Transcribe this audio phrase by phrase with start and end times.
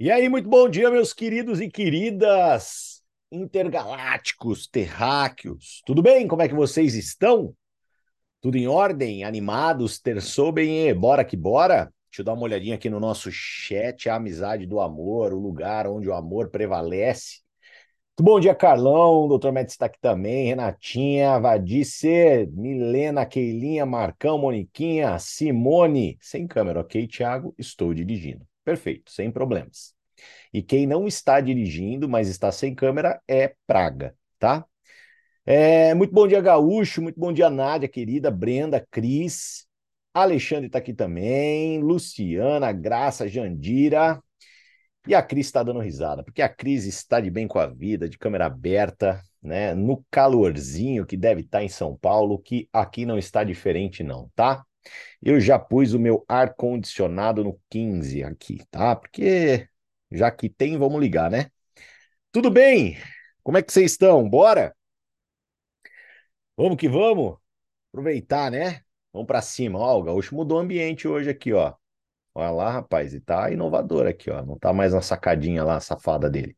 [0.00, 5.82] E aí, muito bom dia, meus queridos e queridas intergalácticos, terráqueos.
[5.84, 6.28] Tudo bem?
[6.28, 7.52] Como é que vocês estão?
[8.40, 9.24] Tudo em ordem?
[9.24, 9.98] Animados?
[9.98, 10.94] Terçou bem?
[10.94, 11.92] Bora que bora?
[12.08, 15.88] Deixa eu dar uma olhadinha aqui no nosso chat, a amizade do amor, o lugar
[15.88, 17.40] onde o amor prevalece.
[18.16, 25.18] Muito bom dia, Carlão, doutor Médici está aqui também, Renatinha, Vadice, Milena, Keilinha, Marcão, Moniquinha,
[25.18, 27.52] Simone, sem câmera, ok, Thiago?
[27.58, 28.46] Estou dirigindo.
[28.68, 29.94] Perfeito, sem problemas.
[30.52, 34.62] E quem não está dirigindo, mas está sem câmera, é Praga, tá?
[35.46, 37.00] É, muito bom dia, Gaúcho.
[37.00, 39.66] Muito bom dia, Nádia, querida, Brenda, Cris.
[40.12, 41.80] Alexandre está aqui também.
[41.80, 44.22] Luciana, Graça, Jandira.
[45.06, 48.06] E a Cris está dando risada, porque a Cris está de bem com a vida,
[48.06, 49.74] de câmera aberta, né?
[49.74, 54.30] No calorzinho que deve estar tá em São Paulo, que aqui não está diferente, não,
[54.36, 54.62] tá?
[55.22, 58.94] Eu já pus o meu ar-condicionado no 15 aqui, tá?
[58.96, 59.68] Porque
[60.10, 61.50] já que tem, vamos ligar, né?
[62.32, 62.96] Tudo bem?
[63.42, 64.28] Como é que vocês estão?
[64.28, 64.74] Bora?
[66.56, 67.36] Vamos que vamos?
[67.90, 68.82] Aproveitar, né?
[69.12, 69.78] Vamos para cima.
[69.78, 71.74] Ó, o Gaúcho mudou o ambiente hoje aqui, ó.
[72.34, 74.44] Olha lá, rapaz, e tá inovador aqui, ó.
[74.44, 76.56] Não tá mais na sacadinha lá, safada dele.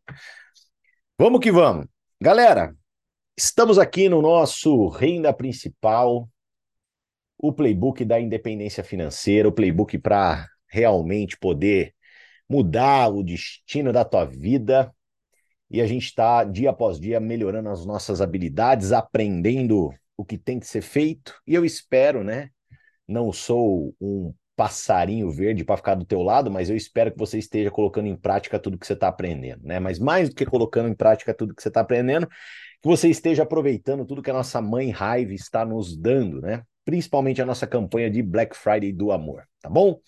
[1.18, 1.86] Vamos que vamos.
[2.20, 2.74] Galera,
[3.36, 6.28] estamos aqui no nosso renda principal,
[7.42, 11.94] o playbook da independência financeira, o playbook para realmente poder
[12.48, 14.92] mudar o destino da tua vida.
[15.70, 20.58] E a gente está dia após dia melhorando as nossas habilidades, aprendendo o que tem
[20.58, 21.34] que ser feito.
[21.46, 22.50] E eu espero, né?
[23.08, 27.38] Não sou um passarinho verde para ficar do teu lado, mas eu espero que você
[27.38, 29.80] esteja colocando em prática tudo que você está aprendendo, né?
[29.80, 33.44] Mas mais do que colocando em prática tudo que você está aprendendo, que você esteja
[33.44, 36.62] aproveitando tudo que a nossa mãe raiva está nos dando, né?
[36.90, 40.00] Principalmente a nossa campanha de Black Friday do amor, tá bom?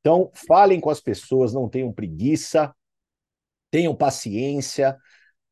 [0.00, 2.74] Então, falem com as pessoas, não tenham preguiça,
[3.70, 4.96] tenham paciência.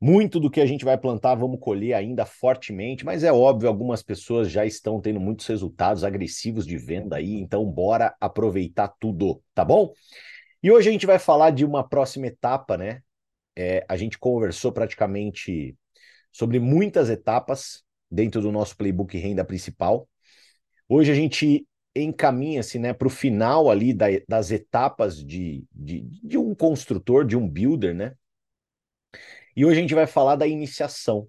[0.00, 4.02] Muito do que a gente vai plantar vamos colher ainda fortemente, mas é óbvio, algumas
[4.02, 9.64] pessoas já estão tendo muitos resultados agressivos de venda aí, então bora aproveitar tudo, tá
[9.64, 9.92] bom?
[10.60, 13.00] E hoje a gente vai falar de uma próxima etapa, né?
[13.56, 15.76] É, a gente conversou praticamente
[16.32, 20.08] sobre muitas etapas dentro do nosso playbook renda principal.
[20.88, 26.36] Hoje a gente encaminha-se né, para o final ali da, das etapas de, de, de,
[26.36, 28.14] um construtor, de um builder, né?
[29.56, 31.28] E hoje a gente vai falar da iniciação,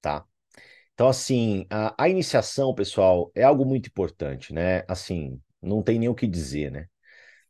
[0.00, 0.24] tá?
[0.94, 4.84] Então, assim, a, a iniciação, pessoal, é algo muito importante, né?
[4.88, 6.86] Assim, não tem nem o que dizer, né?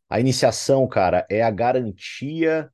[0.08, 2.70] A iniciação, cara, é a garantia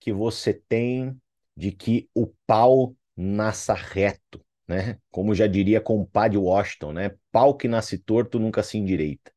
[0.00, 1.16] que você tem
[1.56, 4.98] de que o pau nasça reto, né?
[5.10, 7.10] Como já diria compadre Washington, né?
[7.32, 9.32] Pau que nasce torto nunca se endireita.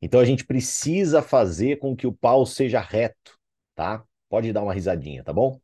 [0.00, 3.38] Então a gente precisa fazer com que o pau seja reto,
[3.74, 4.04] tá?
[4.28, 5.60] Pode dar uma risadinha, tá bom?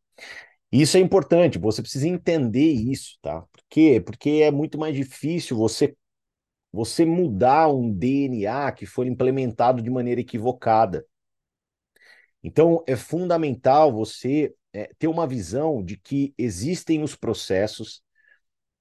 [0.73, 3.43] Isso é importante, você precisa entender isso, tá?
[3.43, 4.03] Por quê?
[4.05, 5.97] Porque é muito mais difícil você
[6.73, 11.07] você mudar um DNA que foi implementado de maneira equivocada.
[12.43, 18.03] Então é fundamental você é, ter uma visão de que existem os processos,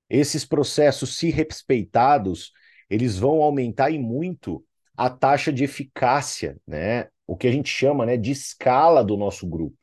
[0.09, 2.51] esses processos, se respeitados,
[2.89, 4.63] eles vão aumentar e muito
[4.95, 7.07] a taxa de eficácia, né?
[7.25, 9.77] O que a gente chama, né, de escala do nosso grupo.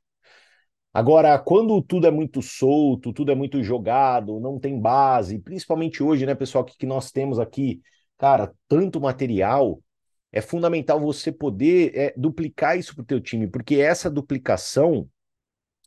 [0.92, 6.26] Agora, quando tudo é muito solto, tudo é muito jogado, não tem base, principalmente hoje,
[6.26, 7.80] né, pessoal, que, que nós temos aqui,
[8.18, 9.80] cara, tanto material,
[10.32, 15.08] é fundamental você poder é, duplicar isso para o teu time, porque essa duplicação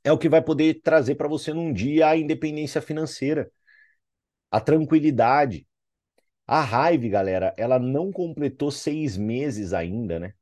[0.04, 3.50] é o que vai poder trazer para você num dia a independência financeira
[4.54, 5.68] a tranquilidade.
[6.46, 10.36] A raiva, galera, ela não completou seis meses ainda, né?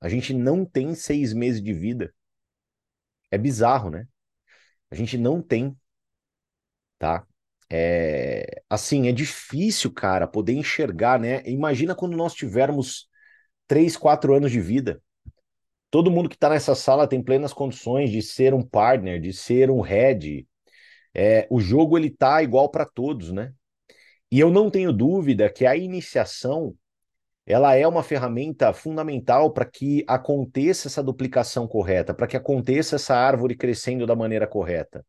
[0.00, 2.14] A gente não tem seis meses de vida.
[3.30, 4.08] É bizarro, né?
[4.90, 5.76] A gente não tem,
[6.98, 7.26] tá?
[7.68, 11.42] É, assim, é difícil, cara, poder enxergar, né?
[11.44, 13.06] Imagina quando nós tivermos
[13.68, 15.02] três, quatro anos de vida.
[15.90, 19.70] Todo mundo que está nessa sala tem plenas condições de ser um partner, de ser
[19.70, 20.48] um head,
[21.14, 23.52] é, o jogo ele tá igual para todos, né?
[24.30, 26.74] E eu não tenho dúvida que a iniciação
[27.46, 33.16] ela é uma ferramenta fundamental para que aconteça essa duplicação correta, para que aconteça essa
[33.16, 35.04] árvore crescendo da maneira correta.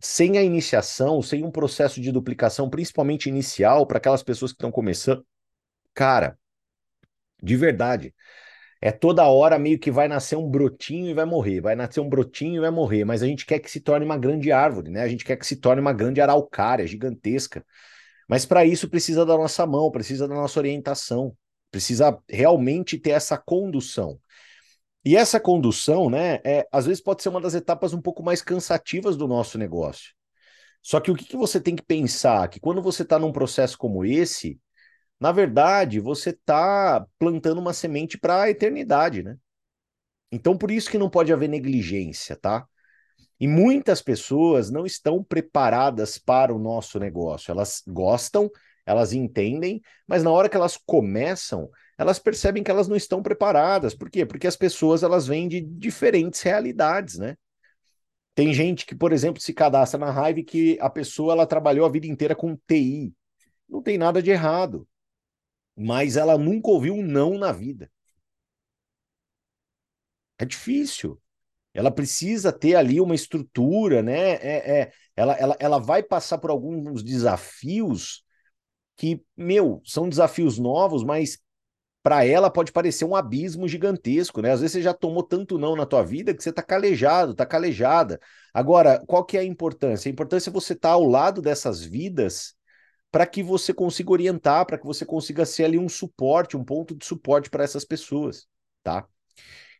[0.00, 4.72] Sem a iniciação, sem um processo de duplicação, principalmente inicial, para aquelas pessoas que estão
[4.72, 5.24] começando,
[5.94, 6.36] cara,
[7.42, 8.14] de verdade,
[8.84, 12.08] é toda hora meio que vai nascer um brotinho e vai morrer, vai nascer um
[12.08, 15.00] brotinho e vai morrer, mas a gente quer que se torne uma grande árvore, né?
[15.00, 17.64] A gente quer que se torne uma grande araucária gigantesca.
[18.28, 21.34] Mas para isso precisa da nossa mão, precisa da nossa orientação,
[21.70, 24.20] precisa realmente ter essa condução.
[25.02, 28.42] E essa condução, né, é, às vezes pode ser uma das etapas um pouco mais
[28.42, 30.12] cansativas do nosso negócio.
[30.82, 32.46] Só que o que, que você tem que pensar?
[32.50, 34.60] Que quando você está num processo como esse,
[35.20, 39.36] na verdade, você está plantando uma semente para a eternidade, né?
[40.30, 42.66] Então, por isso que não pode haver negligência, tá?
[43.38, 47.50] E muitas pessoas não estão preparadas para o nosso negócio.
[47.50, 48.50] Elas gostam,
[48.86, 53.94] elas entendem, mas na hora que elas começam, elas percebem que elas não estão preparadas.
[53.94, 54.26] Por quê?
[54.26, 57.36] Porque as pessoas elas vêm de diferentes realidades, né?
[58.34, 61.90] Tem gente que, por exemplo, se cadastra na Hive que a pessoa ela trabalhou a
[61.90, 63.14] vida inteira com TI.
[63.68, 64.86] Não tem nada de errado.
[65.76, 67.90] Mas ela nunca ouviu um não na vida.
[70.38, 71.20] É difícil.
[71.72, 74.34] Ela precisa ter ali uma estrutura, né?
[74.34, 78.22] É, é, ela, ela, ela vai passar por alguns desafios
[78.96, 81.38] que, meu, são desafios novos, mas
[82.02, 84.52] para ela pode parecer um abismo gigantesco, né?
[84.52, 87.46] Às vezes você já tomou tanto não na tua vida que você tá calejado, tá
[87.46, 88.20] calejada.
[88.52, 90.08] Agora, qual que é a importância?
[90.08, 92.53] A importância é você estar tá ao lado dessas vidas
[93.14, 96.96] para que você consiga orientar, para que você consiga ser ali um suporte, um ponto
[96.96, 98.48] de suporte para essas pessoas,
[98.82, 99.06] tá?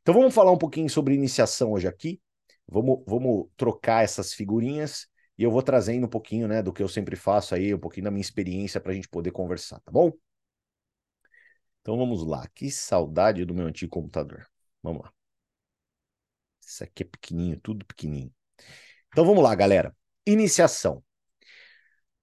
[0.01, 2.21] Então vamos falar um pouquinho sobre iniciação hoje aqui.
[2.65, 6.89] Vamos, vamos trocar essas figurinhas e eu vou trazendo um pouquinho, né, do que eu
[6.89, 10.13] sempre faço aí, um pouquinho da minha experiência para a gente poder conversar, tá bom?
[11.81, 12.47] Então vamos lá.
[12.55, 14.47] Que saudade do meu antigo computador.
[14.81, 15.13] Vamos lá.
[16.65, 18.33] Isso aqui é pequenininho, tudo pequenininho.
[19.09, 19.93] Então vamos lá, galera.
[20.25, 21.03] Iniciação.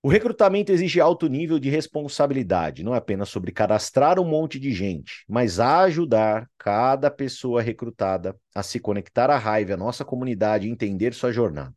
[0.04, 4.74] O recrutamento exige alto nível de responsabilidade, não é apenas sobre cadastrar um monte de
[4.74, 10.72] gente, mas ajudar cada pessoa recrutada a se conectar à raiva, à nossa comunidade e
[10.72, 11.76] entender sua jornada,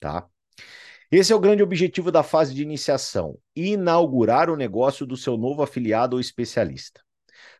[0.00, 0.26] tá?
[1.10, 5.62] Esse é o grande objetivo da fase de iniciação: inaugurar o negócio do seu novo
[5.62, 7.02] afiliado ou especialista.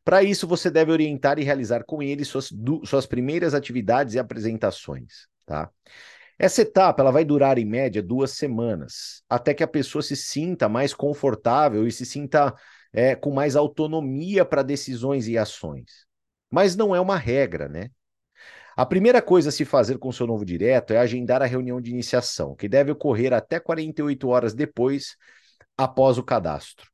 [0.05, 2.51] Para isso, você deve orientar e realizar com ele suas,
[2.85, 5.71] suas primeiras atividades e apresentações, tá?
[6.39, 10.69] Essa etapa ela vai durar em média duas semanas, até que a pessoa se sinta
[10.69, 12.55] mais confortável e se sinta
[12.93, 16.07] é, com mais autonomia para decisões e ações.
[16.51, 17.91] Mas não é uma regra, né?
[18.77, 21.91] A primeira coisa a se fazer com seu novo direto é agendar a reunião de
[21.91, 25.17] iniciação, que deve ocorrer até 48 horas depois,
[25.77, 26.89] após o cadastro.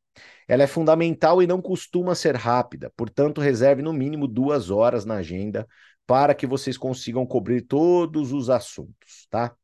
[0.48, 5.16] Ela é fundamental e não costuma ser rápida, portanto, reserve no mínimo duas horas na
[5.16, 5.66] agenda
[6.06, 9.56] para que vocês consigam cobrir todos os assuntos, tá?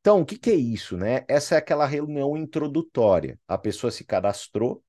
[0.00, 1.24] Então, o que, que é isso, né?
[1.28, 3.40] Essa é aquela reunião introdutória.
[3.48, 4.84] A pessoa se cadastrou.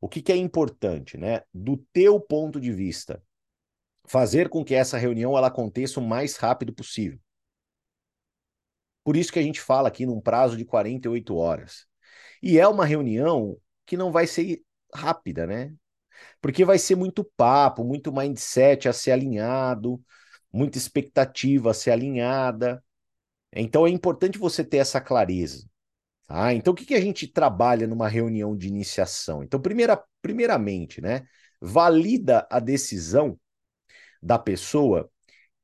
[0.00, 1.42] O que, que é importante, né?
[1.52, 3.22] Do teu ponto de vista,
[4.06, 7.20] fazer com que essa reunião ela aconteça o mais rápido possível.
[9.04, 11.86] Por isso que a gente fala aqui num prazo de 48 horas.
[12.42, 14.62] E é uma reunião que não vai ser
[14.94, 15.74] rápida, né?
[16.40, 20.00] Porque vai ser muito papo, muito mindset a ser alinhado,
[20.52, 22.82] muita expectativa a ser alinhada.
[23.52, 25.66] Então é importante você ter essa clareza.
[26.26, 26.52] Tá?
[26.52, 29.42] Então, o que, que a gente trabalha numa reunião de iniciação?
[29.42, 31.26] Então, primeira, primeiramente, né,
[31.60, 33.38] valida a decisão
[34.22, 35.10] da pessoa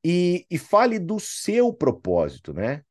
[0.05, 2.83] e, e fale do seu propósito, né?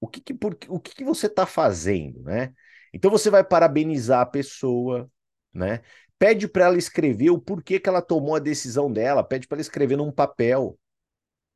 [0.00, 2.54] O que, que, por, o que, que você está fazendo, né?
[2.92, 5.10] Então você vai parabenizar a pessoa,
[5.52, 5.82] né?
[6.18, 9.62] Pede para ela escrever o porquê que ela tomou a decisão dela, pede para ela
[9.62, 10.78] escrever num papel,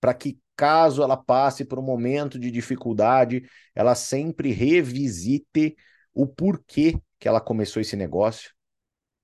[0.00, 5.74] para que caso ela passe por um momento de dificuldade, ela sempre revisite
[6.12, 8.52] o porquê que ela começou esse negócio,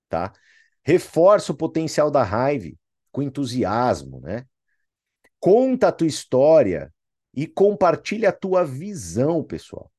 [0.09, 0.33] tá?
[0.83, 2.69] Reforça o potencial da raiva
[3.11, 4.45] com entusiasmo, né?
[5.39, 6.91] Conta a tua história
[7.33, 9.91] e compartilha a tua visão, pessoal.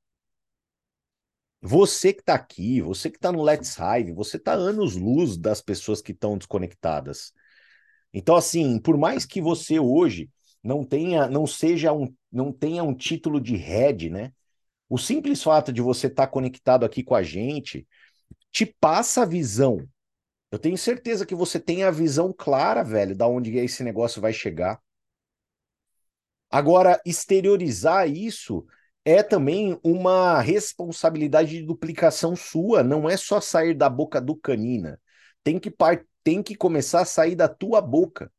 [1.60, 5.60] Você que está aqui, você que está no Let's Hive, você está anos luz das
[5.60, 7.32] pessoas que estão desconectadas.
[8.12, 10.30] Então, assim, por mais que você hoje
[10.62, 14.32] não tenha, não seja um, não tenha um título de head, né?
[14.88, 17.86] O simples fato de você estar tá conectado aqui com a gente
[18.52, 19.86] te passa a visão.
[20.50, 24.32] Eu tenho certeza que você tem a visão clara, velho, da onde esse negócio vai
[24.32, 24.80] chegar.
[26.50, 28.66] Agora, exteriorizar isso
[29.08, 35.00] é também uma responsabilidade de duplicação sua, não é só sair da boca do canina.
[35.42, 36.04] Tem que, par...
[36.22, 38.30] tem que começar a sair da tua boca.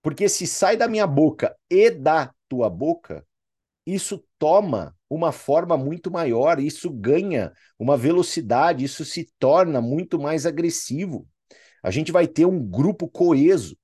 [0.00, 3.26] Porque se sai da minha boca e da tua boca,
[3.84, 10.46] isso toma uma forma muito maior, isso ganha uma velocidade, isso se torna muito mais
[10.46, 11.28] agressivo.
[11.82, 13.76] A gente vai ter um grupo coeso,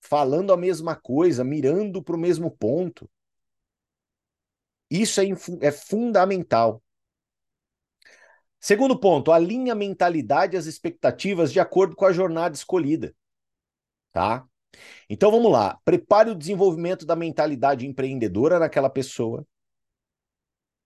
[0.00, 3.06] falando a mesma coisa, mirando para o mesmo ponto.
[4.90, 5.26] Isso é,
[5.60, 6.82] é fundamental.
[8.58, 13.14] Segundo ponto, alinha a mentalidade e as expectativas de acordo com a jornada escolhida.
[14.12, 14.44] Tá?
[15.08, 19.46] Então vamos lá, prepare o desenvolvimento da mentalidade empreendedora naquela pessoa.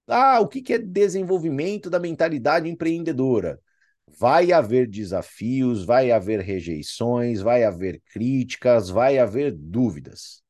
[0.06, 3.60] Ah, o que é desenvolvimento da mentalidade empreendedora?
[4.06, 10.43] Vai haver desafios, vai haver rejeições, vai haver críticas, vai haver dúvidas.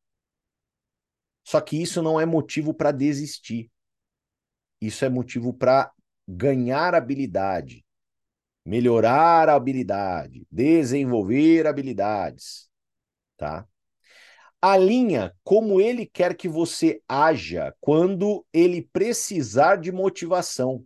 [1.45, 3.71] Só que isso não é motivo para desistir.
[4.81, 5.93] Isso é motivo para
[6.27, 7.85] ganhar habilidade,
[8.65, 12.69] melhorar a habilidade, desenvolver habilidades,
[13.37, 13.67] tá?
[14.61, 20.83] Alinha como ele quer que você haja quando ele precisar de motivação.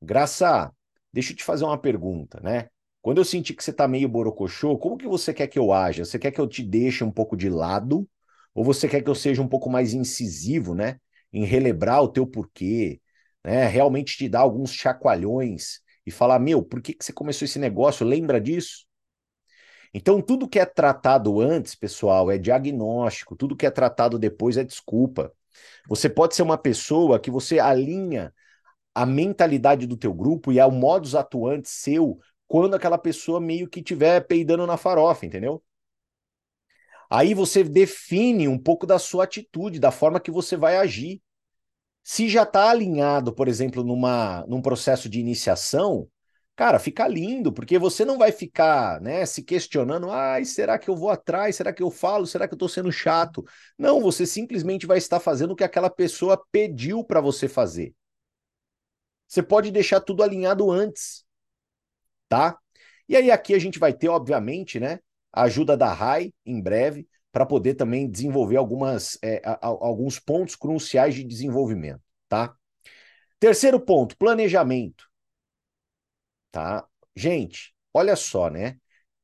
[0.00, 0.72] Graça,
[1.12, 2.70] deixa eu te fazer uma pergunta, né?
[3.02, 6.04] Quando eu sentir que você tá meio borocochô, como que você quer que eu haja?
[6.04, 8.08] Você quer que eu te deixe um pouco de lado?
[8.54, 10.98] Ou você quer que eu seja um pouco mais incisivo, né?
[11.32, 13.00] Em relembrar o teu porquê,
[13.44, 13.66] né?
[13.66, 18.06] Realmente te dar alguns chacoalhões e falar, meu, por que, que você começou esse negócio?
[18.06, 18.84] Lembra disso?
[19.92, 24.64] Então, tudo que é tratado antes, pessoal, é diagnóstico, tudo que é tratado depois é
[24.64, 25.32] desculpa.
[25.88, 28.32] Você pode ser uma pessoa que você alinha
[28.94, 32.18] a mentalidade do teu grupo e ao modus atuante seu
[32.50, 35.62] quando aquela pessoa meio que tiver peidando na farofa, entendeu?
[37.08, 41.22] Aí você define um pouco da sua atitude, da forma que você vai agir.
[42.02, 46.08] Se já está alinhado, por exemplo, numa, num processo de iniciação,
[46.56, 50.96] cara, fica lindo, porque você não vai ficar né, se questionando, ai, será que eu
[50.96, 51.54] vou atrás?
[51.54, 52.26] Será que eu falo?
[52.26, 53.44] Será que eu estou sendo chato?
[53.78, 57.94] Não, você simplesmente vai estar fazendo o que aquela pessoa pediu para você fazer.
[59.28, 61.24] Você pode deixar tudo alinhado antes,
[62.30, 62.56] tá?
[63.08, 65.00] E aí aqui a gente vai ter, obviamente, né,
[65.32, 70.54] a ajuda da RAI em breve para poder também desenvolver algumas, é, a, alguns pontos
[70.54, 72.54] cruciais de desenvolvimento, tá?
[73.40, 75.08] Terceiro ponto, planejamento,
[76.52, 76.86] tá?
[77.16, 78.78] Gente, olha só, né?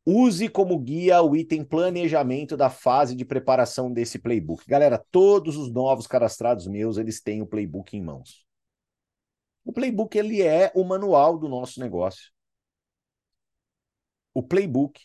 [0.05, 4.65] Use como guia o item planejamento da fase de preparação desse playbook.
[4.67, 8.47] Galera, todos os novos cadastrados meus, eles têm o playbook em mãos.
[9.65, 12.36] O playbook ele é o manual do nosso negócio.
[14.37, 15.01] O playbook.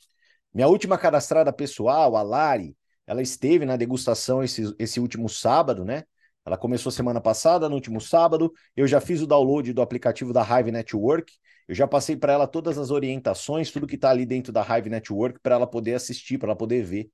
[0.53, 2.75] Minha última cadastrada pessoal, a Lari,
[3.07, 6.03] ela esteve na degustação esse, esse último sábado, né?
[6.45, 8.51] Ela começou semana passada, no último sábado.
[8.75, 11.31] Eu já fiz o download do aplicativo da Hive Network.
[11.65, 14.89] Eu já passei para ela todas as orientações, tudo que está ali dentro da Hive
[14.89, 17.09] Network para ela poder assistir, para ela poder ver.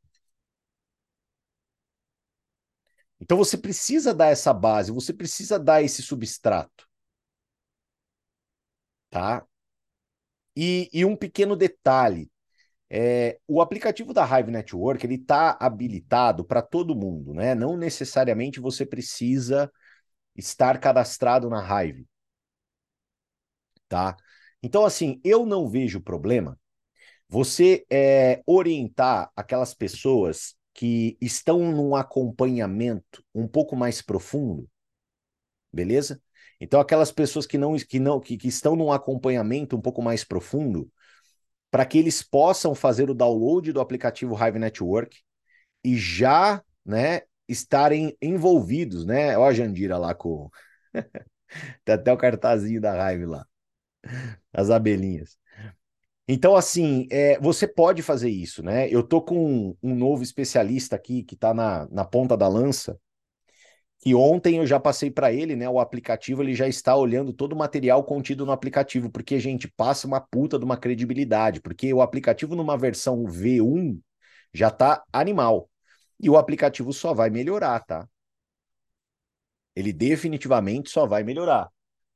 [3.19, 6.87] Então você precisa dar essa base, você precisa dar esse substrato
[9.09, 9.45] tá?
[10.57, 12.31] E, e um pequeno detalhe,
[12.89, 17.55] é, o aplicativo da Hive Network ele está habilitado para todo mundo, né?
[17.55, 19.71] Não necessariamente você precisa
[20.35, 22.07] estar cadastrado na Hive,
[23.87, 24.15] tá?
[24.61, 26.59] Então, assim, eu não vejo problema
[27.29, 34.69] você é, orientar aquelas pessoas que estão num acompanhamento um pouco mais profundo,
[35.71, 36.21] beleza?
[36.59, 40.23] Então, aquelas pessoas que não, que não que, que estão num acompanhamento um pouco mais
[40.23, 40.91] profundo,
[41.69, 45.17] para que eles possam fazer o download do aplicativo Hive Network
[45.83, 49.37] e já, né, estarem envolvidos, né?
[49.37, 50.49] Ó a Jandira lá com
[51.85, 53.45] tem até o cartazinho da Hive lá.
[54.53, 55.37] As abelhinhas.
[56.27, 58.89] Então, assim, é, você pode fazer isso, né?
[58.89, 62.99] Eu tô com um, um novo especialista aqui que está na, na ponta da lança,
[64.07, 65.67] que ontem eu já passei para ele, né?
[65.69, 69.67] O aplicativo ele já está olhando todo o material contido no aplicativo, porque a gente
[69.67, 73.99] passa uma puta de uma credibilidade, porque o aplicativo numa versão V1
[74.53, 75.69] já tá animal.
[76.17, 78.07] E o aplicativo só vai melhorar, tá?
[79.75, 81.69] Ele definitivamente só vai melhorar.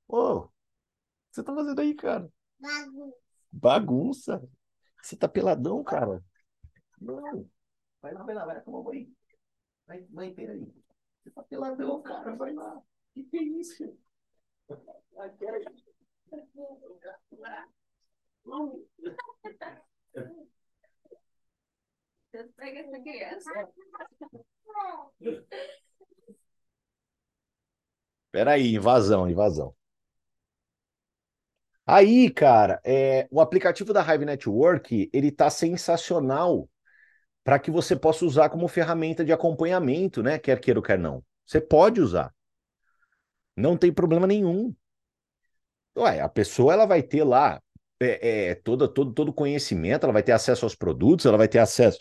[0.08, 0.50] Ô, o que
[1.34, 2.30] você tá fazendo aí, cara?
[2.58, 3.18] Bagunça.
[3.52, 4.50] Bagunça?
[5.04, 6.24] Você tá peladão, cara?
[7.02, 7.46] Não.
[8.02, 9.10] Vai lá, vai lá, vai lá tomar banho.
[9.86, 10.81] Vai, vai, peraí.
[11.24, 12.82] Você tá peladão, cara, vai lá.
[13.14, 13.98] Que que é isso?
[22.56, 23.52] Pega essa criança.
[28.32, 29.76] Peraí, invasão, invasão.
[31.86, 36.70] Aí, cara, é, o aplicativo da Hive Network, ele tá sensacional
[37.44, 40.38] para que você possa usar como ferramenta de acompanhamento, né?
[40.38, 41.24] Quer queira ou quer não.
[41.46, 42.34] Você pode usar.
[43.56, 44.74] Não tem problema nenhum.
[45.98, 47.62] Ué, a pessoa ela vai ter lá
[48.00, 51.60] é, é, todo, todo, todo conhecimento, ela vai ter acesso aos produtos, ela vai ter
[51.60, 52.00] acesso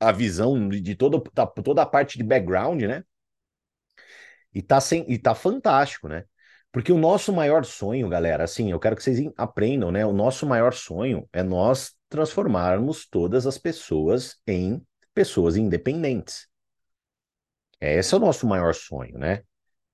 [0.00, 3.04] à visão de, de toda, da, toda a parte de background, né?
[4.54, 6.24] E tá, sem, e tá fantástico, né?
[6.70, 10.04] Porque o nosso maior sonho, galera, assim, eu quero que vocês aprendam, né?
[10.04, 16.46] O nosso maior sonho é nós transformarmos todas as pessoas em pessoas independentes.
[17.80, 19.42] Esse é o nosso maior sonho, né?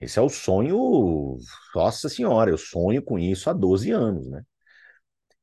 [0.01, 1.39] Esse é o sonho,
[1.75, 4.43] nossa senhora, eu sonho com isso há 12 anos, né?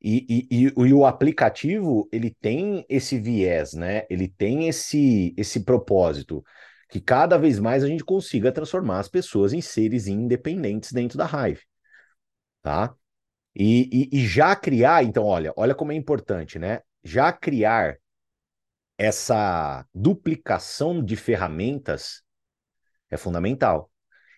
[0.02, 4.06] E, e, e, e, o aplicativo, ele tem esse viés, né?
[4.10, 6.44] Ele tem esse, esse propósito,
[6.90, 11.26] que cada vez mais a gente consiga transformar as pessoas em seres independentes dentro da
[11.26, 11.62] Hive,
[12.62, 12.94] tá?
[13.56, 16.82] E, e, e já criar, então, olha, olha como é importante, né?
[17.04, 17.98] Já criar
[18.98, 22.22] essa duplicação de ferramentas
[23.10, 23.92] é fundamental.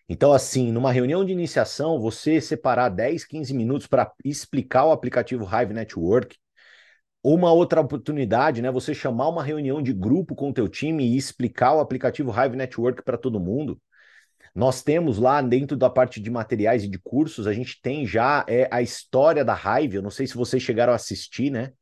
[0.10, 5.46] Então, assim, numa reunião de iniciação, você separar 10, 15 minutos para explicar o aplicativo
[5.46, 6.38] Hive Network,
[7.24, 8.72] uma outra oportunidade, né?
[8.72, 12.56] Você chamar uma reunião de grupo com o teu time e explicar o aplicativo Hive
[12.56, 13.82] Network para todo mundo.
[14.58, 18.44] Nós temos lá dentro da parte de materiais e de cursos, a gente tem já
[18.50, 19.98] é, a história da Hive.
[19.98, 21.74] Eu não sei se vocês chegaram a assistir, né?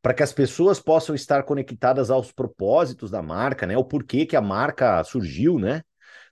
[0.00, 3.76] Para que as pessoas possam estar conectadas aos propósitos da marca, né?
[3.76, 5.82] O porquê que a marca surgiu, né?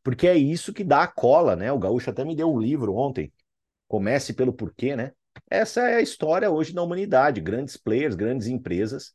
[0.03, 1.71] Porque é isso que dá a cola, né?
[1.71, 3.31] O Gaúcho até me deu um livro ontem.
[3.87, 5.13] Comece pelo porquê, né?
[5.51, 7.43] Essa é a história hoje da humanidade.
[7.43, 9.13] Grandes players, grandes empresas,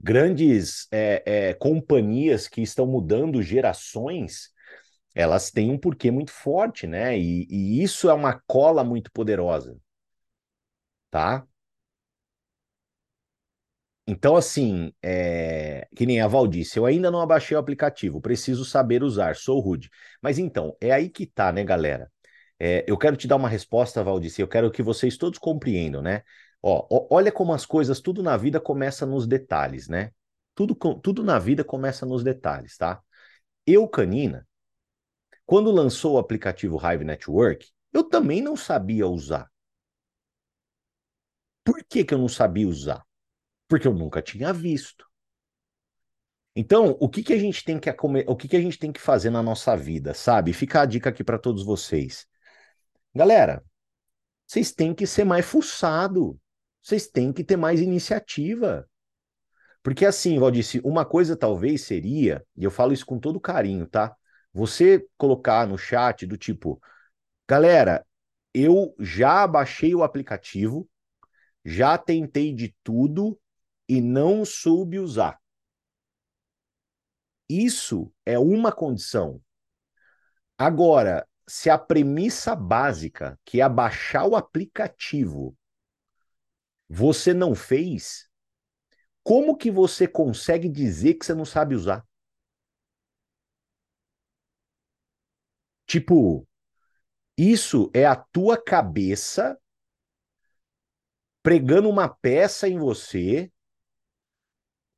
[0.00, 4.53] grandes é, é, companhias que estão mudando gerações,
[5.14, 7.18] elas têm um porquê muito forte, né?
[7.18, 9.76] E, e isso é uma cola muito poderosa,
[11.10, 11.46] tá?
[14.06, 15.88] Então, assim, é...
[15.96, 19.60] que nem a Val disse, eu ainda não abaixei o aplicativo, preciso saber usar, sou
[19.60, 19.90] rude.
[20.20, 22.10] Mas então, é aí que tá, né, galera?
[22.58, 26.22] É, eu quero te dar uma resposta, Valdice, eu quero que vocês todos compreendam, né?
[26.62, 30.12] Ó, ó, olha como as coisas, tudo na vida começa nos detalhes, né?
[30.54, 33.02] Tudo, tudo na vida começa nos detalhes, tá?
[33.66, 34.46] Eu, Canina,
[35.46, 39.50] quando lançou o aplicativo Hive Network, eu também não sabia usar.
[41.64, 43.04] Por que, que eu não sabia usar?
[43.68, 45.04] porque eu nunca tinha visto.
[46.54, 49.00] Então, o que, que a gente tem que o que, que a gente tem que
[49.00, 50.52] fazer na nossa vida, sabe?
[50.52, 52.26] Fica a dica aqui para todos vocês.
[53.12, 53.64] Galera,
[54.46, 56.38] vocês têm que ser mais fuçado.
[56.80, 58.88] Vocês têm que ter mais iniciativa.
[59.82, 64.14] Porque assim, Valdice, uma coisa talvez seria, e eu falo isso com todo carinho, tá?
[64.54, 66.80] Você colocar no chat do tipo,
[67.46, 68.06] galera,
[68.54, 70.88] eu já baixei o aplicativo,
[71.64, 73.38] já tentei de tudo,
[73.88, 75.38] e não soube usar.
[77.48, 79.42] Isso é uma condição.
[80.56, 85.56] Agora, se a premissa básica, que é baixar o aplicativo,
[86.88, 88.28] você não fez,
[89.22, 92.06] como que você consegue dizer que você não sabe usar?
[95.94, 96.44] Tipo,
[97.38, 99.56] isso é a tua cabeça
[101.40, 103.48] pregando uma peça em você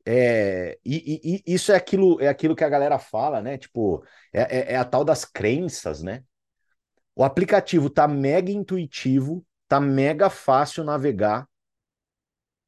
[0.06, 3.58] é, e, e, isso é aquilo, é aquilo que a galera fala, né?
[3.58, 6.24] Tipo, é, é, é, a tal das crenças, né?
[7.14, 11.46] O aplicativo tá mega intuitivo, tá mega fácil navegar,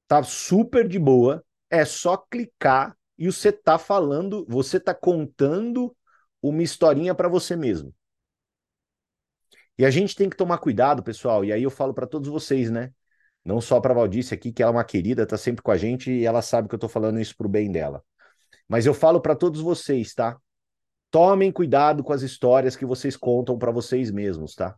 [0.06, 5.96] tá super de boa, é só clicar e você tá falando, você tá contando
[6.42, 7.94] uma historinha para você mesmo.
[9.78, 12.70] E a gente tem que tomar cuidado, pessoal, e aí eu falo para todos vocês,
[12.70, 12.92] né?
[13.44, 16.10] Não só para Valdice aqui, que ela é uma querida, tá sempre com a gente
[16.10, 18.02] e ela sabe que eu estou falando isso pro bem dela.
[18.68, 20.36] Mas eu falo para todos vocês, tá?
[21.10, 24.76] Tomem cuidado com as histórias que vocês contam para vocês mesmos, tá?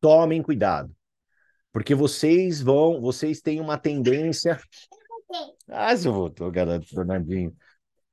[0.00, 0.92] Tomem cuidado.
[1.70, 4.60] Porque vocês vão, vocês têm uma tendência.
[5.66, 7.56] Ah, se eu voltou, garoto Fernandinho.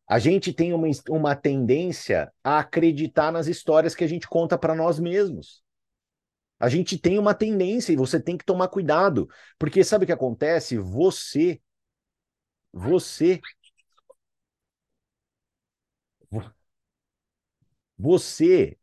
[0.10, 4.74] A gente tem uma, uma tendência a acreditar nas histórias que a gente conta para
[4.74, 5.62] nós mesmos.
[6.60, 10.12] A gente tem uma tendência e você tem que tomar cuidado, porque sabe o que
[10.12, 10.80] acontece?
[10.80, 11.62] Você,
[12.74, 13.40] você,
[17.96, 18.76] você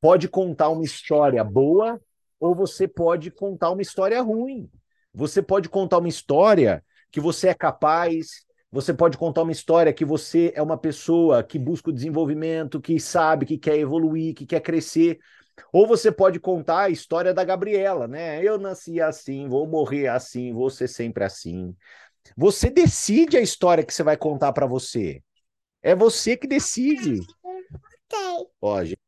[0.00, 2.00] pode contar uma história boa
[2.40, 4.70] ou você pode contar uma história ruim.
[5.12, 8.45] Você pode contar uma história que você é capaz,
[8.76, 13.00] você pode contar uma história que você é uma pessoa que busca o desenvolvimento, que
[13.00, 15.18] sabe, que quer evoluir, que quer crescer.
[15.72, 18.44] Ou você pode contar a história da Gabriela, né?
[18.44, 21.74] Eu nasci assim, vou morrer assim, vou ser sempre assim.
[22.36, 25.22] Você decide a história que você vai contar para você.
[25.80, 27.26] É você que decide.
[28.60, 29.00] Ó, gente...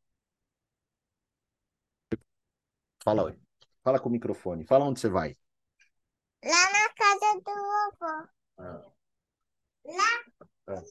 [3.05, 3.37] Fala,
[3.85, 4.65] fala com o microfone.
[4.65, 5.37] Fala onde você vai.
[6.43, 8.29] Lá na casa do vovô.
[8.57, 8.98] Ah.
[9.88, 10.05] Lá.
[10.66, 10.83] Ah.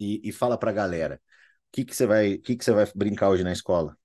[0.00, 1.20] E, e fala pra galera.
[1.68, 3.96] O que, que você vai, que, que você vai brincar hoje na escola?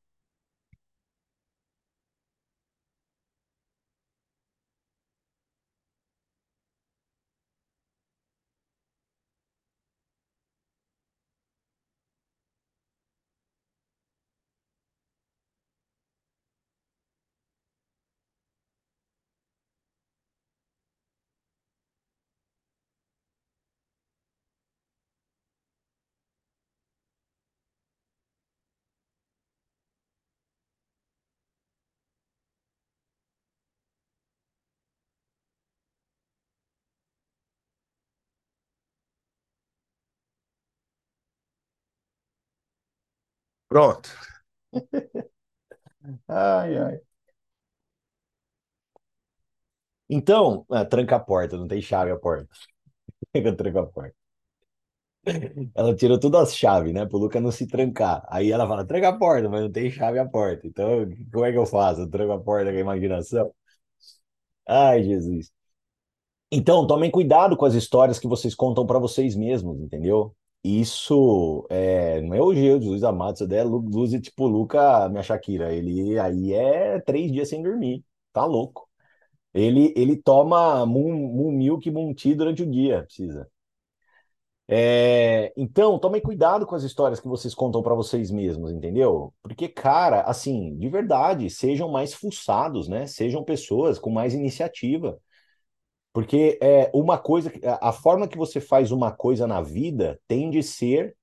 [43.75, 44.09] Pronto.
[46.27, 46.99] ai, ai.
[50.09, 52.47] Então, ah, tranca a porta, não tem chave a porta.
[53.57, 54.15] Tranca a porta.
[55.75, 57.05] Ela tirou todas as chaves, né?
[57.05, 58.25] Pro Luca não se trancar.
[58.29, 60.67] Aí ela fala, tranca a porta, mas não tem chave a porta.
[60.67, 62.01] Então, como é que eu faço?
[62.01, 63.51] Eu tranco a porta com a imaginação?
[64.67, 65.51] Ai, Jesus.
[66.51, 70.35] Então, tomem cuidado com as histórias que vocês contam para vocês mesmos, entendeu?
[70.67, 75.71] Isso é, não é o de Luiz Amados, é Luz e tipo Luca, minha Shakira.
[75.71, 78.89] Ele aí é três dias sem dormir, tá louco.
[79.53, 83.49] Ele, ele toma Moon, moon Milk Moon Tea durante o dia, precisa.
[84.67, 89.31] É, então, tomem cuidado com as histórias que vocês contam para vocês mesmos, entendeu?
[89.43, 93.05] Porque, cara, assim, de verdade, sejam mais fuçados, né?
[93.05, 95.19] Sejam pessoas com mais iniciativa.
[96.15, 97.51] Porque é uma coisa,
[97.81, 101.13] a forma que você faz uma coisa na vida tem de ser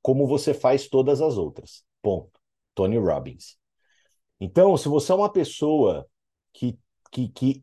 [0.00, 1.84] como você faz todas as outras.
[2.00, 2.40] Ponto.
[2.74, 3.58] Tony Robbins.
[4.40, 6.08] Então, se você é uma pessoa
[6.50, 6.78] que,
[7.10, 7.62] que, que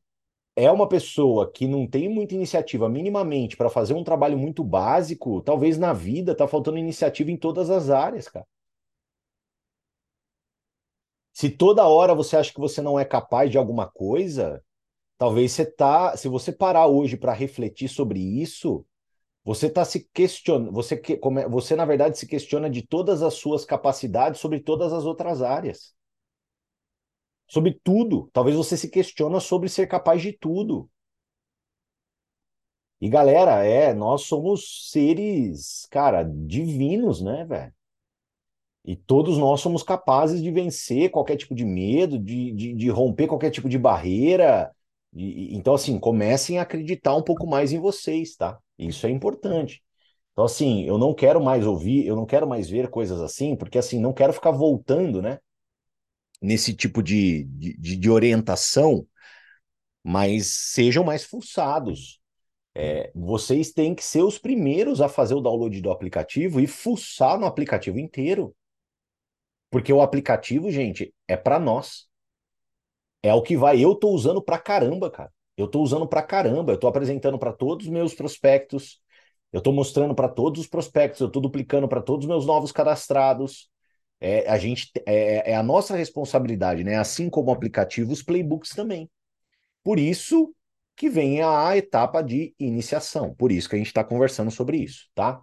[0.56, 5.42] é uma pessoa que não tem muita iniciativa minimamente para fazer um trabalho muito básico,
[5.42, 8.46] talvez na vida tá faltando iniciativa em todas as áreas, cara.
[11.34, 14.64] Se toda hora você acha que você não é capaz de alguma coisa,
[15.20, 18.84] talvez você tá, se você parar hoje para refletir sobre isso,
[19.44, 23.64] você está se questionando, você, que, você na verdade se questiona de todas as suas
[23.66, 25.94] capacidades sobre todas as outras áreas
[27.50, 28.30] sobre tudo.
[28.32, 30.90] Talvez você se questiona sobre ser capaz de tudo.
[33.02, 37.74] E galera, é, nós somos seres, cara, divinos, né, velho?
[38.84, 43.28] E todos nós somos capazes de vencer qualquer tipo de medo, de, de, de romper
[43.28, 44.74] qualquer tipo de barreira.
[45.14, 48.60] E, então, assim, comecem a acreditar um pouco mais em vocês, tá?
[48.78, 49.84] Isso é importante.
[50.34, 53.78] Então, assim, eu não quero mais ouvir, eu não quero mais ver coisas assim, porque,
[53.78, 55.40] assim, não quero ficar voltando, né?
[56.42, 59.06] nesse tipo de, de, de orientação,
[60.04, 62.20] mas sejam mais fuçados.
[62.76, 67.40] É, vocês têm que ser os primeiros a fazer o download do aplicativo e fuçar
[67.40, 68.56] no aplicativo inteiro.
[69.70, 72.09] Porque o aplicativo, gente, é para nós.
[73.22, 73.84] É o que vai.
[73.84, 75.32] Eu tô usando pra caramba, cara.
[75.58, 76.72] Eu tô usando pra caramba.
[76.74, 79.00] Eu tô apresentando para todos os meus prospectos.
[79.52, 81.20] Eu tô mostrando para todos os prospectos.
[81.22, 83.70] Eu tô duplicando para todos os meus novos cadastrados.
[84.22, 86.98] É, a gente é, é a nossa responsabilidade, né?
[86.98, 89.10] Assim como aplicativos, playbooks também.
[89.84, 90.54] Por isso
[90.96, 93.34] que vem a etapa de iniciação.
[93.36, 95.42] Por isso que a gente está conversando sobre isso, tá?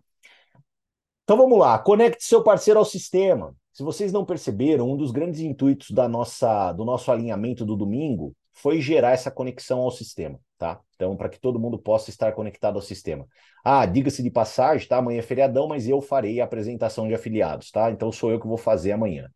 [1.25, 3.55] Então vamos lá, conecte seu parceiro ao sistema.
[3.77, 8.35] Se vocês não perceberam, um dos grandes intuitos da nossa, do nosso alinhamento do domingo
[8.55, 10.81] foi gerar essa conexão ao sistema, tá?
[10.95, 13.29] Então, para que todo mundo possa estar conectado ao sistema.
[13.63, 14.97] Ah, diga-se de passagem, tá?
[14.97, 17.91] Amanhã é feriadão, mas eu farei a apresentação de afiliados, tá?
[17.91, 19.31] Então sou eu que vou fazer amanhã.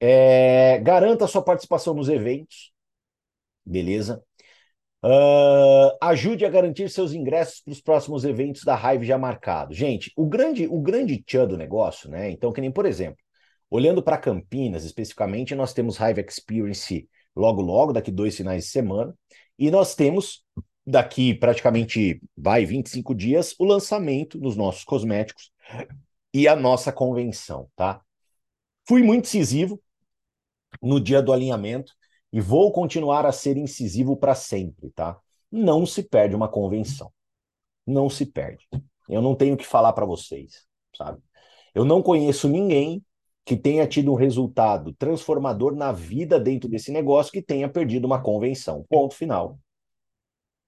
[0.00, 2.72] É, garanta sua participação nos eventos,
[3.64, 4.20] beleza?
[5.04, 9.76] Uh, ajude a garantir seus ingressos para os próximos eventos da Hive já marcados.
[9.76, 12.28] Gente, o grande, o grande tchan do negócio, né?
[12.28, 13.24] Então, que nem, por exemplo,
[13.70, 19.14] olhando para Campinas especificamente, nós temos Hive Experience logo, logo, daqui dois finais de semana.
[19.58, 20.44] E nós temos,
[20.86, 25.50] daqui praticamente, vai, 25 dias, o lançamento dos nossos cosméticos
[26.32, 28.00] e a nossa convenção, tá?
[28.86, 29.82] Fui muito incisivo
[30.82, 31.92] no dia do alinhamento
[32.32, 35.18] e vou continuar a ser incisivo para sempre, tá?
[35.50, 37.12] Não se perde uma convenção.
[37.86, 38.68] Não se perde.
[39.08, 41.20] Eu não tenho que falar para vocês, sabe?
[41.74, 43.04] Eu não conheço ninguém
[43.46, 48.20] que tenha tido um resultado transformador na vida dentro desse negócio que tenha perdido uma
[48.20, 48.84] convenção.
[48.88, 49.56] Ponto final.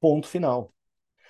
[0.01, 0.73] Ponto final.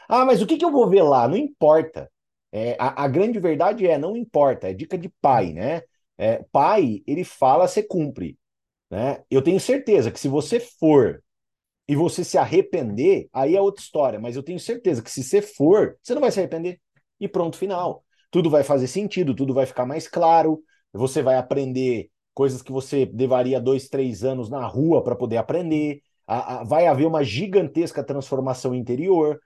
[0.06, 1.26] Ah, mas o que, que eu vou ver lá?
[1.26, 2.12] Não importa.
[2.52, 5.82] É, a, a, grande verdade é, não importa, é dica de pai, né?
[6.18, 8.38] É, pai, ele fala, você cumpre.
[8.90, 9.22] Né?
[9.30, 11.22] Eu tenho certeza que se você for
[11.88, 15.40] e você se arrepender, aí é outra história, mas eu tenho certeza que se você
[15.40, 16.78] for, você não vai se arrepender.
[17.18, 18.04] E pronto, final.
[18.30, 23.10] Tudo vai fazer sentido, tudo vai ficar mais claro, você vai aprender coisas que você
[23.12, 26.00] levaria dois, três anos na rua para poder aprender.
[26.26, 29.40] A, a, vai haver uma gigantesca transformação interior.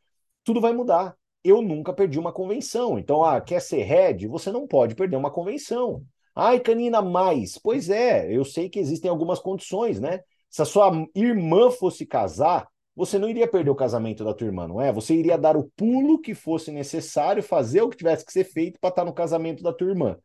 [0.45, 1.17] Tudo vai mudar.
[1.43, 2.99] Eu nunca perdi uma convenção.
[2.99, 4.27] Então, ah, quer ser head?
[4.29, 6.05] Você não pode perder uma convenção.
[6.35, 7.59] Ai, Canina, mais.
[7.59, 10.21] Pois é, eu sei que existem algumas condições, né?
[10.51, 14.69] Se a sua irmã fosse casar, você não iria perder o casamento da tua irmã,
[14.69, 14.93] não é?
[14.93, 18.79] Você iria dar o pulo que fosse necessário, fazer o que tivesse que ser feito
[18.79, 20.17] para estar no casamento da tua irmã.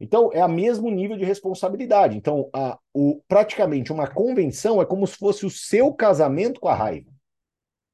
[0.00, 2.16] Então, é o mesmo nível de responsabilidade.
[2.16, 6.74] Então, a, o, praticamente uma convenção é como se fosse o seu casamento com a
[6.74, 7.10] raiva.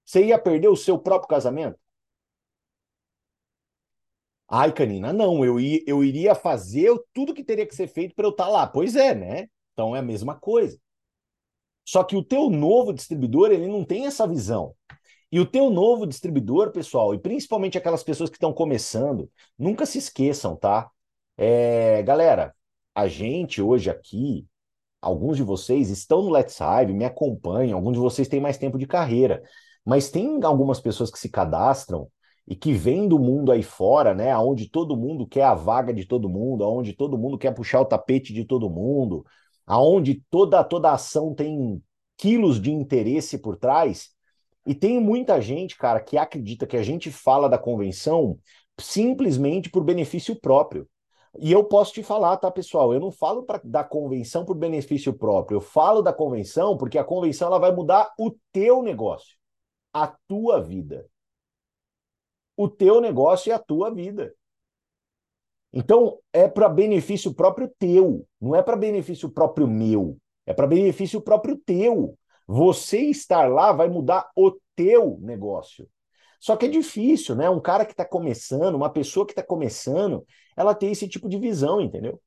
[0.04, 1.76] Você ia perder o seu próprio casamento?
[4.48, 8.30] Ai, Canina, não, eu, eu iria fazer tudo que teria que ser feito para eu
[8.30, 8.66] estar tá lá.
[8.66, 9.48] Pois é, né?
[9.72, 10.78] Então é a mesma coisa.
[11.84, 14.74] Só que o teu novo distribuidor, ele não tem essa visão.
[15.30, 19.98] E o teu novo distribuidor, pessoal, e principalmente aquelas pessoas que estão começando, nunca se
[19.98, 20.88] esqueçam, tá?
[21.36, 22.54] É, galera,
[22.94, 24.46] a gente hoje aqui,
[25.02, 28.78] alguns de vocês estão no Let's Hive, me acompanham, alguns de vocês têm mais tempo
[28.78, 29.42] de carreira,
[29.84, 32.08] mas tem algumas pessoas que se cadastram
[32.48, 36.06] e que vêm do mundo aí fora, né, onde todo mundo quer a vaga de
[36.06, 39.24] todo mundo, onde todo mundo quer puxar o tapete de todo mundo,
[39.66, 41.82] aonde toda toda ação tem
[42.16, 44.10] quilos de interesse por trás.
[44.66, 48.38] E tem muita gente, cara, que acredita que a gente fala da convenção
[48.78, 50.88] simplesmente por benefício próprio.
[51.38, 52.92] E eu posso te falar, tá, pessoal?
[52.92, 55.56] Eu não falo pra, da convenção por benefício próprio.
[55.56, 59.36] Eu falo da convenção porque a convenção ela vai mudar o teu negócio,
[59.92, 61.08] a tua vida.
[62.56, 64.34] O teu negócio e a tua vida.
[65.72, 71.20] Então, é para benefício próprio teu, não é para benefício próprio meu, é para benefício
[71.20, 72.16] próprio teu.
[72.46, 75.86] Você estar lá vai mudar o teu negócio.
[76.46, 77.50] Só que é difícil, né?
[77.50, 80.24] Um cara que está começando, uma pessoa que está começando,
[80.56, 82.22] ela tem esse tipo de visão, entendeu?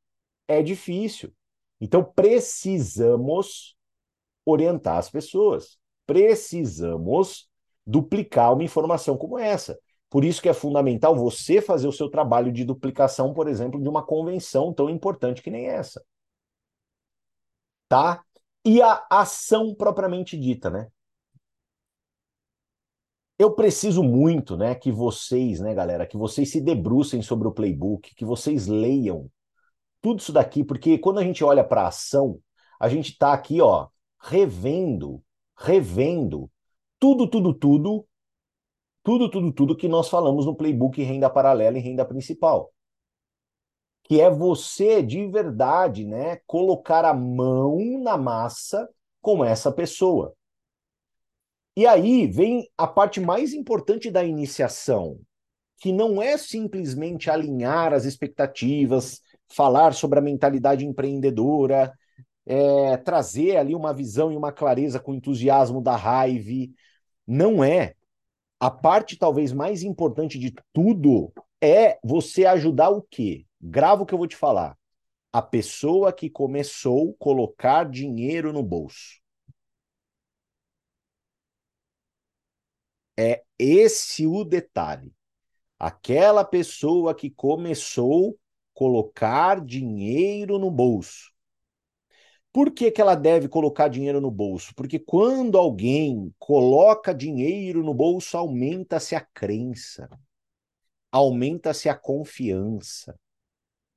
[0.46, 1.34] É difícil.
[1.80, 3.78] Então precisamos
[4.46, 5.80] orientar as pessoas.
[6.06, 7.50] Precisamos
[7.88, 9.80] duplicar uma informação como essa.
[10.10, 13.88] Por isso que é fundamental você fazer o seu trabalho de duplicação, por exemplo, de
[13.88, 16.04] uma convenção tão importante que nem essa.
[17.88, 18.22] Tá?
[18.66, 20.90] E a ação propriamente dita, né?
[23.40, 28.14] Eu preciso muito, né, que vocês, né, galera, que vocês se debrucem sobre o playbook,
[28.14, 29.32] que vocês leiam
[30.02, 32.40] tudo isso daqui, porque quando a gente olha para a ação,
[32.78, 33.88] a gente está aqui, ó,
[34.20, 35.24] revendo,
[35.58, 36.52] revendo
[37.00, 38.06] tudo, tudo, tudo,
[39.04, 42.74] tudo, tudo, tudo que nós falamos no playbook renda paralela e renda principal.
[44.04, 48.90] Que é você de verdade, né, colocar a mão na massa
[49.22, 50.36] com essa pessoa.
[51.76, 55.20] E aí vem a parte mais importante da iniciação,
[55.80, 61.94] que não é simplesmente alinhar as expectativas, falar sobre a mentalidade empreendedora,
[62.46, 66.72] é, trazer ali uma visão e uma clareza com entusiasmo da raiva.
[67.26, 67.94] Não é.
[68.60, 73.46] A parte talvez mais importante de tudo é você ajudar o quê?
[73.62, 74.78] Grava o que eu vou te falar.
[75.32, 79.19] A pessoa que começou colocar dinheiro no bolso.
[83.22, 85.14] É esse o detalhe.
[85.78, 88.40] Aquela pessoa que começou
[88.74, 91.34] colocar dinheiro no bolso.
[92.54, 94.74] Por que, que ela deve colocar dinheiro no bolso?
[94.74, 100.10] Porque quando alguém coloca dinheiro no bolso, aumenta-se a crença,
[101.12, 103.20] aumenta-se a confiança,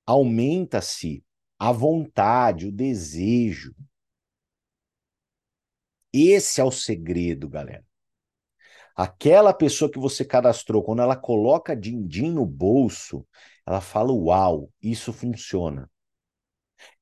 [0.05, 1.25] aumenta-se
[1.57, 3.73] a vontade, o desejo.
[6.13, 7.87] Esse é o segredo, galera.
[8.95, 13.27] Aquela pessoa que você cadastrou, quando ela coloca din-din no bolso,
[13.67, 15.91] ela fala: Uau, isso funciona.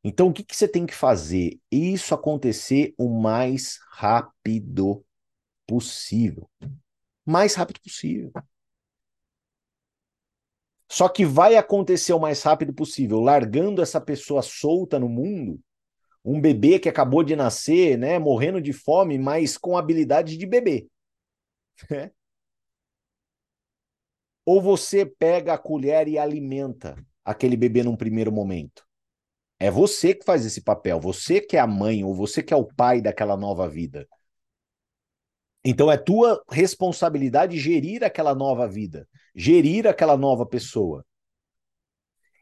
[0.02, 1.58] Então, o que, que você tem que fazer?
[1.70, 5.04] Isso acontecer o mais rápido
[5.66, 6.48] possível.
[7.24, 8.32] Mais rápido possível.
[10.90, 15.60] Só que vai acontecer o mais rápido possível, largando essa pessoa solta no mundo,
[16.24, 20.88] um bebê que acabou de nascer, né, morrendo de fome, mas com habilidade de bebê.
[21.90, 22.10] É.
[24.44, 28.84] Ou você pega a colher e alimenta aquele bebê num primeiro momento.
[29.58, 32.56] É você que faz esse papel, você que é a mãe ou você que é
[32.56, 34.08] o pai daquela nova vida.
[35.62, 41.04] Então é tua responsabilidade gerir aquela nova vida, gerir aquela nova pessoa.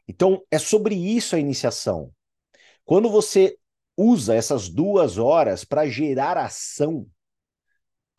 [0.07, 2.13] Então é sobre isso a iniciação.
[2.85, 3.57] Quando você
[3.97, 7.05] usa essas duas horas para gerar ação,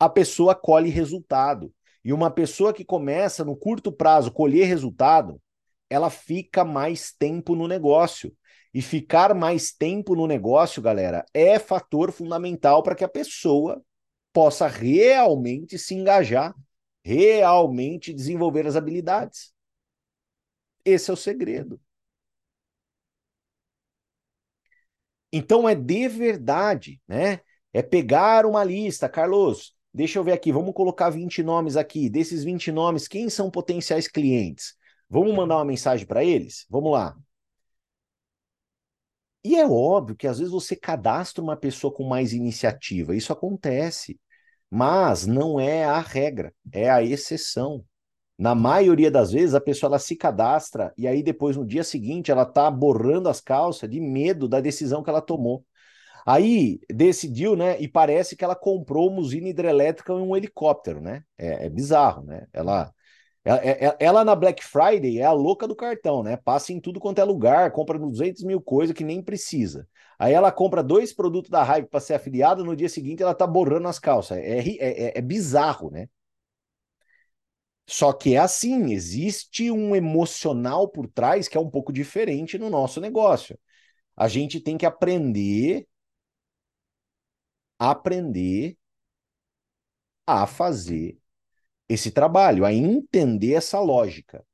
[0.01, 1.71] a pessoa colhe resultado.
[2.03, 5.39] E uma pessoa que começa no curto prazo colher resultado,
[5.87, 8.35] ela fica mais tempo no negócio.
[8.73, 13.79] E ficar mais tempo no negócio, galera, é fator fundamental para que a pessoa
[14.33, 16.55] possa realmente se engajar,
[17.05, 19.53] realmente desenvolver as habilidades.
[20.83, 21.79] Esse é o segredo.
[25.31, 27.41] Então é de verdade, né?
[27.71, 32.09] É pegar uma lista, Carlos, Deixa eu ver aqui, vamos colocar 20 nomes aqui.
[32.09, 34.75] Desses 20 nomes, quem são potenciais clientes?
[35.09, 36.65] Vamos mandar uma mensagem para eles?
[36.69, 37.15] Vamos lá.
[39.43, 44.19] E é óbvio que às vezes você cadastra uma pessoa com mais iniciativa, isso acontece,
[44.69, 47.83] mas não é a regra, é a exceção.
[48.37, 52.31] Na maioria das vezes, a pessoa ela se cadastra e aí depois, no dia seguinte,
[52.31, 55.65] ela tá borrando as calças de medo da decisão que ela tomou.
[56.25, 57.79] Aí decidiu, né?
[57.79, 61.23] E parece que ela comprou uma usina hidrelétrica em um helicóptero, né?
[61.37, 62.47] É, é bizarro, né?
[62.53, 62.93] Ela,
[63.43, 66.37] ela, é, é, ela, na Black Friday é a louca do cartão, né?
[66.37, 69.87] Passa em tudo quanto é lugar, compra 200 mil coisas que nem precisa.
[70.19, 73.47] Aí ela compra dois produtos da Hive para ser afiliada, no dia seguinte ela tá
[73.47, 74.37] borrando as calças.
[74.37, 76.07] É, é, é, é bizarro, né?
[77.87, 82.69] Só que é assim, existe um emocional por trás que é um pouco diferente no
[82.69, 83.59] nosso negócio.
[84.17, 85.87] A gente tem que aprender
[87.81, 88.77] aprender
[90.27, 91.17] a fazer
[91.89, 94.45] esse trabalho, a entender essa lógica.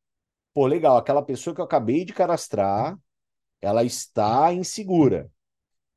[0.54, 2.98] Pô, legal, aquela pessoa que eu acabei de cadastrar,
[3.62, 5.30] ela está insegura.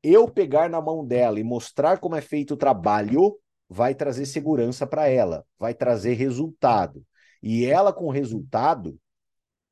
[0.03, 3.39] Eu pegar na mão dela e mostrar como é feito o trabalho
[3.69, 7.01] vai trazer segurança para ela, vai trazer resultado.
[7.41, 8.99] E ela com resultado,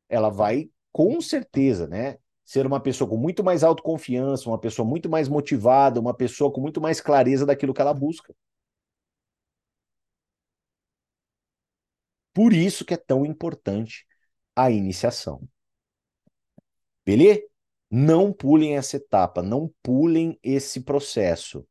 [0.08, 2.18] ela vai com certeza, né,
[2.50, 6.60] ser uma pessoa com muito mais autoconfiança, uma pessoa muito mais motivada, uma pessoa com
[6.60, 8.34] muito mais clareza daquilo que ela busca.
[12.34, 14.04] Por isso que é tão importante
[14.56, 15.48] a iniciação.
[17.06, 17.42] Beleza?
[17.92, 21.68] Não pulem essa etapa, não pulem esse processo.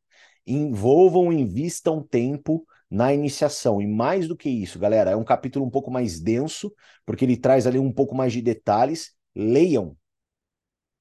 [0.46, 3.82] Envolvam, invistam tempo na iniciação.
[3.82, 6.72] E mais do que isso, galera, é um capítulo um pouco mais denso,
[7.04, 9.12] porque ele traz ali um pouco mais de detalhes.
[9.34, 9.96] Leiam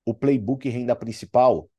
[0.08, 1.70] o playbook renda principal,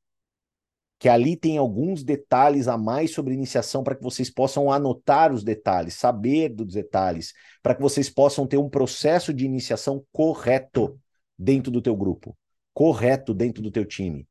[0.98, 5.42] que ali tem alguns detalhes a mais sobre iniciação para que vocês possam anotar os
[5.42, 11.00] detalhes, saber dos detalhes, para que vocês possam ter um processo de iniciação correto
[11.38, 12.36] dentro do teu grupo,
[12.74, 14.28] correto dentro do teu time.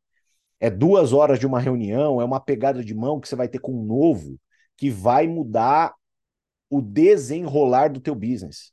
[0.59, 3.59] É duas horas de uma reunião, é uma pegada de mão que você vai ter
[3.59, 4.39] com um novo
[4.75, 5.95] que vai mudar
[6.69, 8.71] o desenrolar do teu business.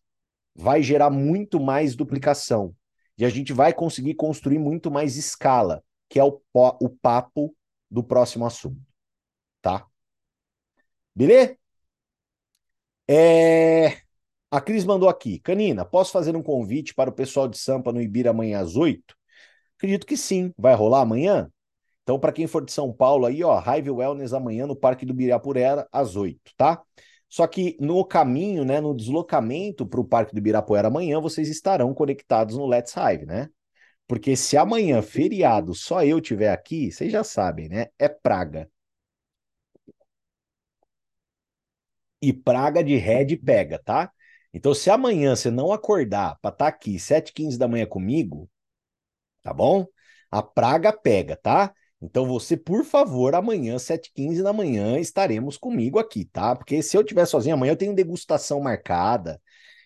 [0.54, 2.74] Vai gerar muito mais duplicação.
[3.16, 7.54] E a gente vai conseguir construir muito mais escala, que é o, o papo
[7.90, 8.80] do próximo assunto.
[9.62, 9.86] Tá?
[11.14, 11.56] Beleza?
[13.08, 13.98] É...
[14.50, 15.38] A Cris mandou aqui.
[15.40, 19.16] Canina, posso fazer um convite para o pessoal de Sampa no Ibira amanhã às 8?
[19.76, 20.52] Acredito que sim.
[20.56, 21.50] Vai rolar amanhã?
[22.02, 25.12] Então, para quem for de São Paulo aí, ó, Hive Wellness amanhã no Parque do
[25.12, 26.82] Ibirapuera às 8, tá?
[27.34, 31.92] Só que no caminho, né, no deslocamento para o Parque do Ibirapuera amanhã, vocês estarão
[31.92, 33.50] conectados no Let's Hive, né?
[34.06, 37.88] Porque se amanhã, feriado, só eu tiver aqui, vocês já sabem, né?
[37.98, 38.70] É praga.
[42.22, 44.12] E praga de red pega, tá?
[44.52, 48.48] Então, se amanhã você não acordar para estar tá aqui 7h15 da manhã comigo,
[49.42, 49.86] tá bom?
[50.30, 51.74] A praga pega, tá?
[52.04, 56.54] Então você, por favor, amanhã, 7h15 da manhã, estaremos comigo aqui, tá?
[56.54, 59.40] Porque se eu estiver sozinho amanhã, eu tenho degustação marcada.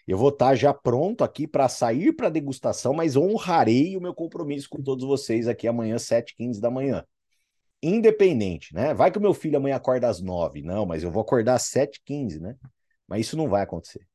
[0.06, 4.68] Eu vou estar já pronto aqui para sair para degustação, mas honrarei o meu compromisso
[4.68, 7.04] com todos vocês aqui amanhã, 7h15 da manhã.
[7.82, 8.92] Independente, né?
[8.94, 11.62] Vai que o meu filho amanhã acorda às 9 Não, mas eu vou acordar às
[11.64, 12.56] 7h15, né?
[13.06, 14.06] Mas isso não vai acontecer.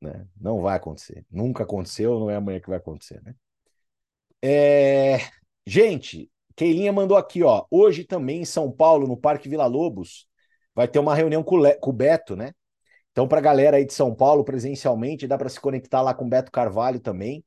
[0.00, 0.26] Né?
[0.40, 1.24] Não vai acontecer.
[1.30, 3.34] Nunca aconteceu, não é amanhã que vai acontecer, né?
[4.42, 5.18] É...
[5.66, 7.64] Gente, Keilinha mandou aqui, ó.
[7.70, 10.26] Hoje também em São Paulo, no Parque Vila Lobos,
[10.74, 11.74] vai ter uma reunião com, Le...
[11.76, 12.52] com o Beto, né?
[13.12, 16.26] Então, para a galera aí de São Paulo, presencialmente, dá para se conectar lá com
[16.26, 17.44] o Beto Carvalho também.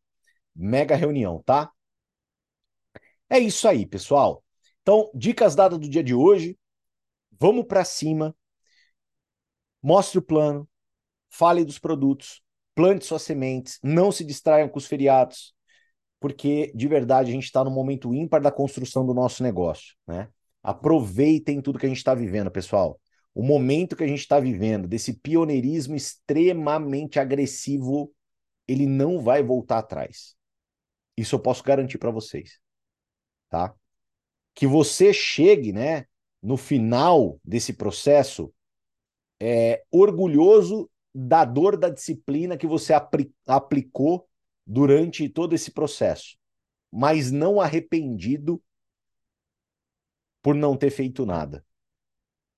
[0.55, 1.71] Mega reunião, tá?
[3.29, 4.43] É isso aí, pessoal.
[4.81, 6.57] Então, dicas dadas do dia de hoje.
[7.39, 8.35] Vamos para cima.
[9.81, 10.67] Mostre o plano.
[11.29, 12.41] Fale dos produtos.
[12.75, 13.79] Plante suas sementes.
[13.81, 15.55] Não se distraiam com os feriados
[16.23, 20.29] porque de verdade a gente está no momento ímpar da construção do nosso negócio, né?
[20.63, 22.97] Aproveitem tudo que a gente está vivendo, pessoal.
[23.35, 28.09] O momento que a gente está vivendo, desse pioneirismo extremamente agressivo,
[28.65, 30.33] ele não vai voltar atrás.
[31.17, 32.57] Isso eu posso garantir para vocês,
[33.49, 33.75] tá?
[34.55, 36.05] Que você chegue, né,
[36.41, 38.49] no final desse processo,
[39.41, 44.25] é, orgulhoso da dor da disciplina que você apl aplicou
[44.65, 46.37] durante todo esse processo,
[46.91, 48.61] mas não arrependido
[50.41, 51.65] por não ter feito nada.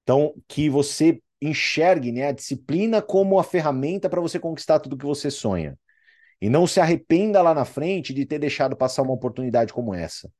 [0.03, 5.05] Então, que você enxergue né, a disciplina como a ferramenta para você conquistar tudo que
[5.05, 5.77] você sonha.
[6.41, 10.31] E não se arrependa lá na frente de ter deixado passar uma oportunidade como essa.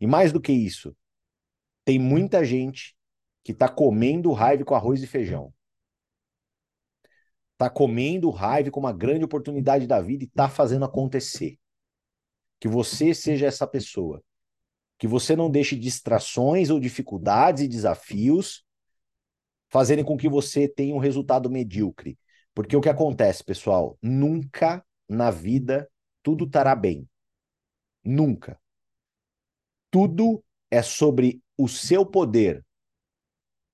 [0.00, 0.94] E mais do que isso,
[1.84, 2.94] tem muita gente
[3.42, 5.53] que está comendo raiva com arroz e feijão
[7.56, 11.58] tá comendo raiva com uma grande oportunidade da vida e tá fazendo acontecer.
[12.60, 14.22] Que você seja essa pessoa.
[14.98, 18.64] Que você não deixe distrações ou dificuldades e desafios
[19.68, 22.18] fazerem com que você tenha um resultado medíocre.
[22.54, 23.98] Porque o que acontece, pessoal?
[24.00, 25.90] Nunca na vida
[26.22, 27.08] tudo estará bem.
[28.04, 28.58] Nunca.
[29.90, 32.64] Tudo é sobre o seu poder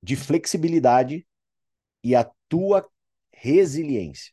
[0.02, 1.26] de flexibilidade
[2.02, 2.88] e a tua
[3.40, 4.32] resiliência.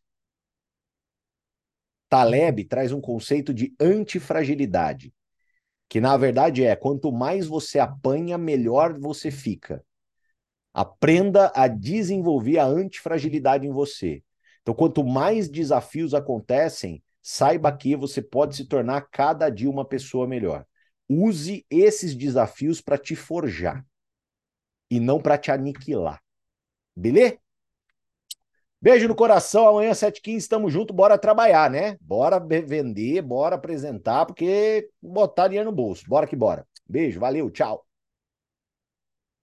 [2.10, 5.14] Taleb traz um conceito de antifragilidade,
[5.88, 9.82] que na verdade é quanto mais você apanha, melhor você fica.
[10.74, 14.22] Aprenda a desenvolver a antifragilidade em você.
[14.62, 20.28] Então, quanto mais desafios acontecem, saiba que você pode se tornar cada dia uma pessoa
[20.28, 20.66] melhor.
[21.08, 23.86] Use esses desafios para te forjar
[24.92, 26.22] e não para te aniquilar.
[26.94, 27.40] Beleza?
[28.82, 29.68] Beijo no coração.
[29.68, 30.96] Amanhã, 7h15, estamos juntos.
[30.96, 31.98] Bora trabalhar, né?
[32.02, 36.06] Bora vender, bora apresentar, porque botar dinheiro no bolso.
[36.08, 36.66] Bora que bora.
[36.88, 37.87] Beijo, valeu, tchau.